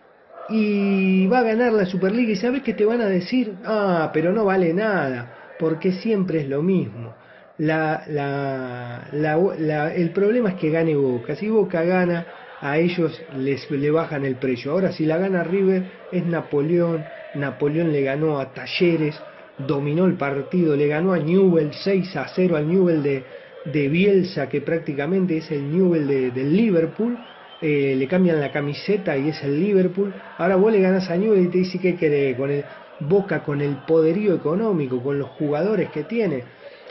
[0.46, 2.32] y va a ganar la Superliga.
[2.32, 3.56] ¿Y sabes qué te van a decir?
[3.64, 7.14] Ah, pero no vale nada, porque siempre es lo mismo.
[7.58, 11.36] La, la, la, el problema es que gane Boca.
[11.36, 12.26] Si Boca gana,
[12.60, 14.72] a ellos les le bajan el precio.
[14.72, 17.04] Ahora, si la gana River, es Napoleón.
[17.34, 19.18] Napoleón le ganó a Talleres
[19.58, 23.24] dominó el partido, le ganó a Newell 6 a 0 al Newell de,
[23.64, 27.16] de Bielsa, que prácticamente es el Newell de, del Liverpool.
[27.62, 30.12] Eh, le cambian la camiseta y es el Liverpool.
[30.36, 32.64] Ahora vos le ganas a Newell y te dice que querés con el
[33.00, 36.44] Boca, con el poderío económico, con los jugadores que tiene.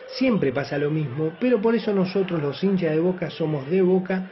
[0.07, 4.29] Siempre pasa lo mismo, pero por eso nosotros los hinchas de Boca somos de Boca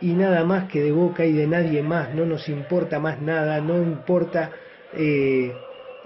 [0.00, 2.14] y nada más que de Boca y de nadie más.
[2.14, 4.50] No nos importa más nada, no importa
[4.94, 5.52] eh,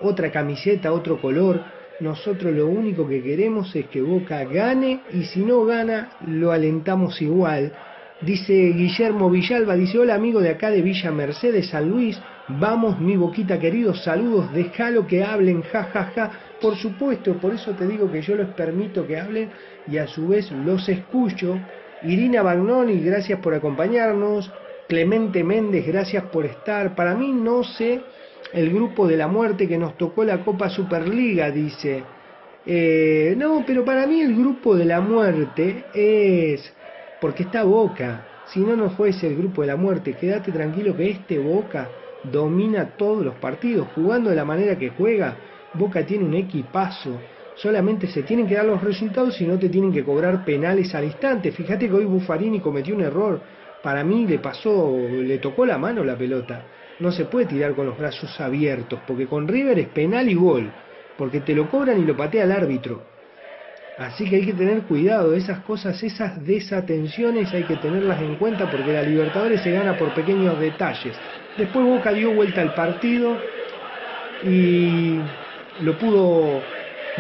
[0.01, 1.61] otra camiseta, otro color.
[2.01, 7.21] Nosotros lo único que queremos es que Boca gane y si no gana lo alentamos
[7.23, 7.73] igual.
[8.21, 12.19] Dice Guillermo Villalba, dice hola amigo de acá de Villa Mercedes, San Luis,
[12.49, 16.31] vamos mi boquita querido, saludos, déjalo que hablen, ja ja ja.
[16.61, 19.51] Por supuesto, por eso te digo que yo les permito que hablen
[19.87, 21.59] y a su vez los escucho.
[22.03, 24.51] Irina Bagnoni, gracias por acompañarnos.
[24.89, 26.95] Clemente Méndez, gracias por estar.
[26.95, 28.01] Para mí no sé
[28.53, 32.05] el grupo de la muerte que nos tocó la Copa Superliga, dice.
[32.65, 36.73] Eh, no, pero para mí el grupo de la muerte es
[37.21, 38.27] porque está Boca.
[38.47, 40.15] Si no, no fuese el grupo de la muerte.
[40.15, 41.89] Quédate tranquilo que este Boca
[42.23, 43.89] domina todos los partidos.
[43.95, 45.37] Jugando de la manera que juega,
[45.75, 47.19] Boca tiene un equipazo.
[47.55, 51.05] Solamente se tienen que dar los resultados y no te tienen que cobrar penales al
[51.05, 51.53] instante.
[51.53, 53.41] Fíjate que hoy Buffarini cometió un error.
[53.83, 56.63] Para mí le pasó, le tocó la mano la pelota
[56.99, 60.71] no se puede tirar con los brazos abiertos, porque con River es penal y gol,
[61.19, 63.03] porque te lo cobran y lo patea el árbitro.
[63.99, 68.71] Así que hay que tener cuidado, esas cosas, esas desatenciones hay que tenerlas en cuenta
[68.71, 71.17] porque la Libertadores se gana por pequeños detalles.
[71.57, 73.37] Después Boca dio vuelta al partido
[74.45, 75.19] y
[75.83, 76.63] lo pudo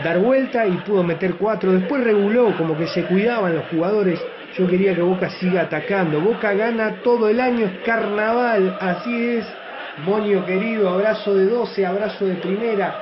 [0.03, 1.73] dar vuelta y pudo meter cuatro.
[1.73, 4.21] Después reguló, como que se cuidaban los jugadores.
[4.59, 6.21] Yo quería que Boca siga atacando.
[6.21, 9.47] Boca gana todo el año, es carnaval, así es.
[10.05, 12.95] Bonio querido, abrazo de 12, abrazo de primera.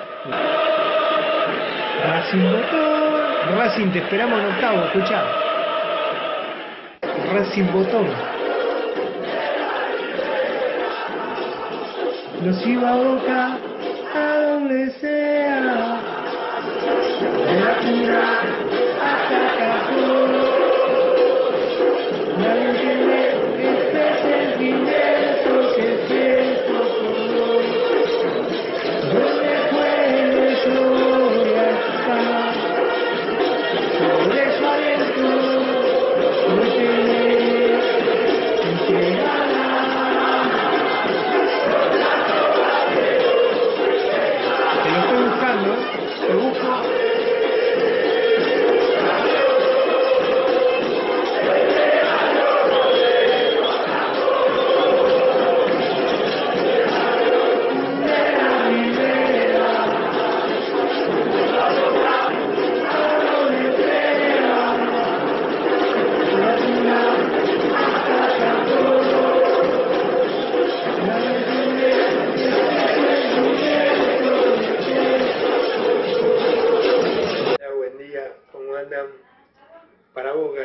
[2.06, 3.58] Racing Botón.
[3.58, 5.24] Racing, te esperamos en octavo, escuchá.
[7.32, 8.33] Racing Botón.
[12.44, 13.58] Los iba a boca
[14.14, 16.00] a donde sea.
[17.46, 18.24] De la cuna
[19.02, 20.32] hasta Cajón.
[22.38, 23.33] Nadie entiende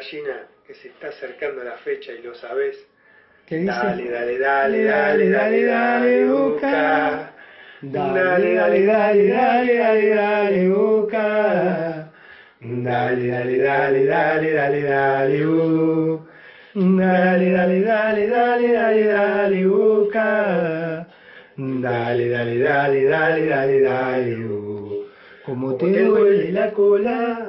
[0.10, 2.76] que se está acercando la fecha y lo sabes.
[3.46, 3.72] ¿Qué dice?
[3.72, 7.32] Dale, dale, dale, dale, dale, dale, Boca.
[7.82, 12.12] Dale, dale, dale, dale, dale, dale, Boca.
[12.60, 16.28] Dale, dale, dale, dale, dale, dale, uh.
[16.74, 21.08] Dale, dale, dale, dale, dale, dale, Boca.
[21.56, 25.06] Dale, dale, dale, dale, dale, dale, uh.
[25.46, 27.49] Como te duele la cola,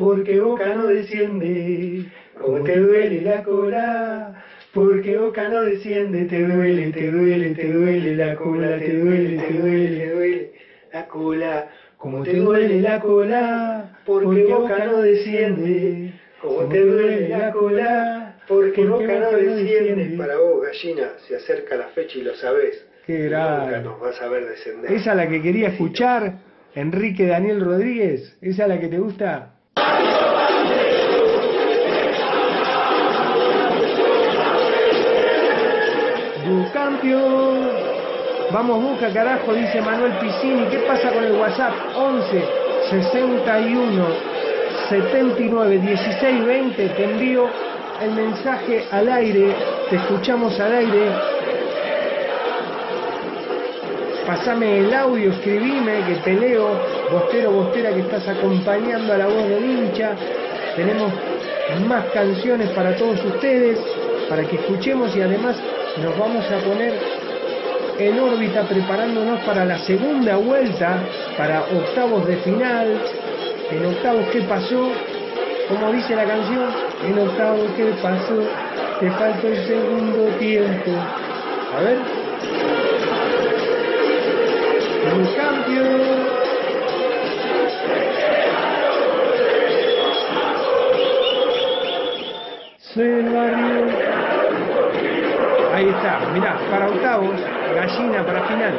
[0.00, 2.06] porque Boca no desciende.
[2.40, 4.42] Como te duele la cola,
[4.72, 6.24] porque Boca no desciende.
[6.24, 10.52] Te duele, te duele, te duele la cola, te duele, te duele, te duele
[10.92, 11.68] la cola.
[11.98, 16.14] Como te duele la cola, porque Boca no desciende.
[16.40, 20.16] Como te duele la cola, porque Boca no desciende.
[20.16, 22.86] Para vos, gallina, se acerca la fecha y lo sabés.
[23.04, 23.82] Qué Boca grande.
[23.82, 24.90] nos va a saber descender.
[24.92, 26.38] ¿Esa es la que quería escuchar?
[26.74, 28.38] Enrique Daniel Rodríguez.
[28.40, 29.59] ¿Esa es la que te gusta?
[36.50, 37.60] Du campeón.
[38.50, 40.66] Vamos Boca carajo, dice Manuel Piscini.
[40.66, 41.72] ¿Qué pasa con el WhatsApp?
[41.94, 42.44] 11
[42.90, 44.04] 61
[44.88, 46.88] 79 16 20.
[46.88, 47.48] Te envío
[48.02, 49.54] el mensaje al aire.
[49.90, 51.12] Te escuchamos al aire.
[54.26, 56.70] Pasame el audio, escribime, que te leo.
[57.12, 60.16] Bostero, bostera, que estás acompañando a la voz del hincha.
[60.74, 61.12] Tenemos
[61.86, 63.78] más canciones para todos ustedes,
[64.28, 65.56] para que escuchemos y además
[65.98, 66.94] nos vamos a poner
[67.98, 70.98] en órbita preparándonos para la segunda vuelta,
[71.36, 73.00] para octavos de final.
[73.70, 74.90] En octavos, ¿qué pasó?
[75.68, 76.70] Como dice la canción,
[77.06, 78.42] en octavos, ¿qué pasó?
[79.00, 80.90] Te falta el segundo tiempo.
[81.76, 81.98] A ver.
[85.14, 86.30] Un cambio.
[92.78, 93.30] Soy el
[96.32, 97.40] mirá, para octavos,
[97.74, 98.72] gallina para final.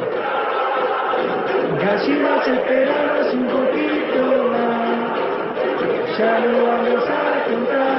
[1.80, 6.18] Gallinas esperamos un poquito más.
[6.18, 7.91] Ya lo vamos a contar.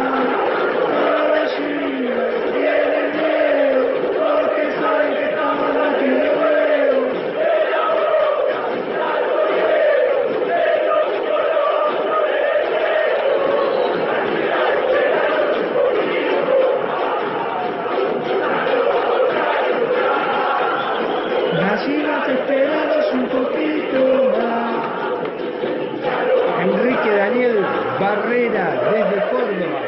[28.94, 29.82] Desde Córdoba.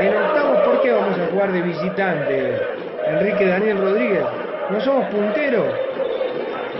[0.00, 2.56] En octavos, ¿por qué vamos a jugar de visitante?
[3.06, 4.24] Enrique Daniel Rodríguez.
[4.70, 5.66] No somos punteros.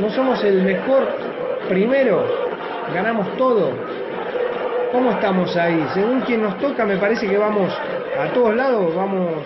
[0.01, 1.07] No somos el mejor
[1.69, 2.25] primero.
[2.95, 3.73] Ganamos todo.
[4.93, 5.87] ¿Cómo estamos ahí?
[5.95, 7.73] Según quien nos toca, me parece que vamos
[8.19, 9.45] a todos lados, vamos,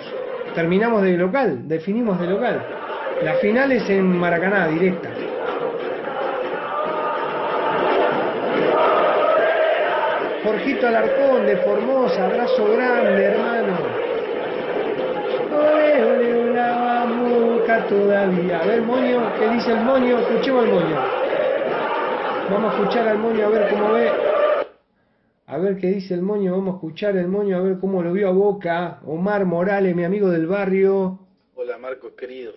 [0.55, 2.65] terminamos de local, definimos de local.
[3.23, 5.11] La final es en Maracaná, directa.
[10.45, 13.79] Jorgito Alarcón de Formosa, abrazo grande, hermano.
[15.51, 18.61] Ole, ole, vamos, Boca todavía.
[18.61, 20.19] A ver, Moño, ¿qué dice el Moño?
[20.19, 20.97] Escuchemos al Moño.
[22.51, 24.11] Vamos a escuchar al Moño a ver cómo ve.
[25.47, 28.13] A ver qué dice el Moño, vamos a escuchar el Moño a ver cómo lo
[28.13, 29.01] vio a Boca.
[29.07, 31.21] Omar Morales, mi amigo del barrio.
[31.55, 32.53] Hola Marcos querido.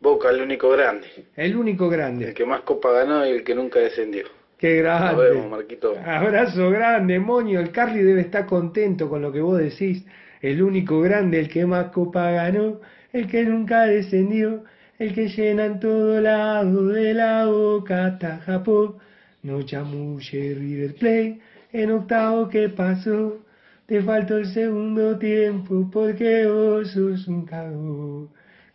[0.00, 1.06] Boca, el único grande.
[1.36, 2.26] El único grande.
[2.30, 4.24] El que más copa ganó y el que nunca descendió.
[4.58, 5.16] Qué Nos grande.
[5.16, 5.94] vemos, Marquito.
[6.04, 7.60] Abrazo grande, Moño.
[7.60, 10.04] El Carly debe estar contento con lo que vos decís.
[10.42, 12.80] El único grande, el que más copa ganó,
[13.12, 14.64] el que nunca descendió,
[14.98, 18.96] el que llena en todo lado de la boca hasta Japón.
[19.42, 21.40] No chamuche River Play,
[21.72, 23.38] en octavo que pasó.
[23.86, 28.28] Te faltó el segundo tiempo porque vos sos un cagón.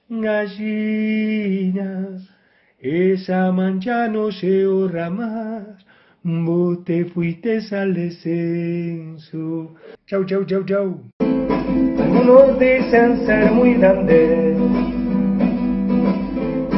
[0.10, 2.08] Gallina,
[2.84, 5.64] esa mancha no se borra más.
[6.22, 9.74] Vos te fuiste al descenso.
[10.06, 11.00] Chau, chau, chau, chau.
[11.22, 14.58] Algunos dicen ser muy grandes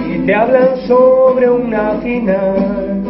[0.07, 3.01] y te hablan sobre una final.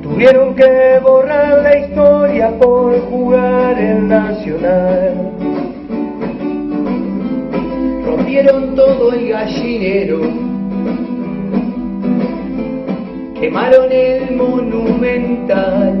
[0.00, 5.35] Tuvieron que borrar la historia por jugar el Nacional.
[8.06, 10.20] Rompieron todo el gallinero,
[13.40, 15.94] quemaron el monumental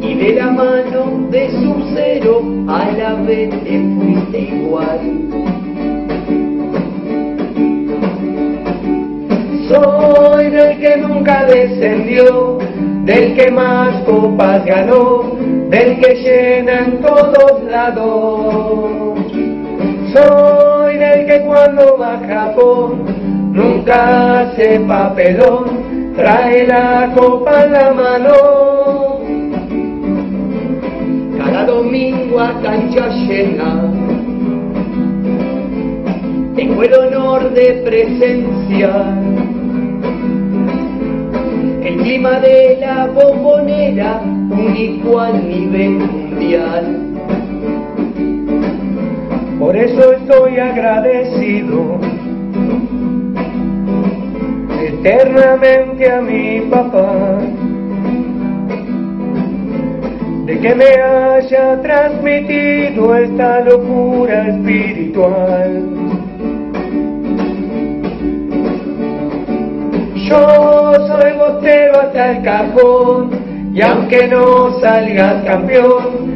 [0.00, 5.00] y de la mano de su cero a la vez te fuiste igual.
[9.68, 12.58] Soy del que nunca descendió,
[13.04, 15.32] del que más copas ganó,
[15.68, 19.21] del que llena en todos lados.
[20.12, 23.04] Soy del que cuando va a Japón
[23.52, 28.34] nunca hace papelón, trae la copa en la mano.
[31.38, 33.90] Cada domingo a cancha llena,
[36.56, 39.14] tengo el honor de presenciar
[41.84, 47.11] el clima de la bombonera, único a nivel mundial.
[49.62, 52.00] Por eso estoy agradecido
[54.82, 57.38] eternamente a mi papá
[60.46, 65.88] de que me haya transmitido esta locura espiritual.
[70.28, 73.30] Yo soy bostero hasta el cajón
[73.72, 76.21] y aunque no salgas campeón,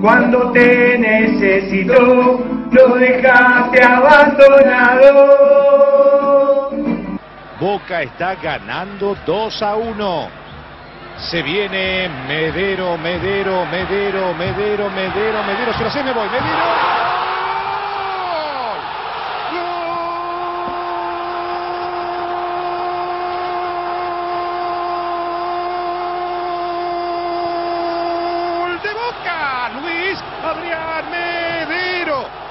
[0.00, 1.94] cuando te necesito,
[2.70, 5.48] lo dejaste abandonado.
[7.60, 10.28] Boca está ganando 2 a 1.
[11.18, 15.72] Se viene Medero, Medero, Medero, Medero, Medero, Medero.
[15.74, 16.28] Se lo sé, me voy.
[16.28, 16.46] Medero.
[28.60, 29.70] ¡Gol de Boca!
[29.82, 32.47] Luis Adrián Medero.